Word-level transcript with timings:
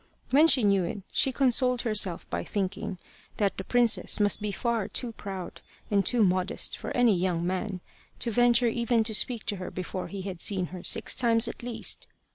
When 0.31 0.47
she 0.47 0.63
knew 0.63 0.83
it, 0.83 1.03
she 1.11 1.31
consoled 1.31 1.83
herself 1.83 2.27
by 2.31 2.43
thinking 2.43 2.97
that 3.37 3.57
the 3.59 3.63
princess 3.63 4.19
must 4.19 4.41
be 4.41 4.51
far 4.51 4.87
too 4.87 5.11
proud 5.11 5.61
and 5.91 6.03
too 6.03 6.23
modest 6.23 6.75
for 6.75 6.89
any 6.97 7.15
young 7.15 7.45
man 7.45 7.81
to 8.17 8.31
venture 8.31 8.65
even 8.67 9.03
to 9.03 9.13
speak 9.13 9.45
to 9.45 9.57
her 9.57 9.69
before 9.69 10.07
he 10.07 10.23
had 10.23 10.41
seen 10.41 10.65
her 10.73 10.83
six 10.83 11.13
times 11.13 11.47
at 11.47 11.61
least. 11.61 12.07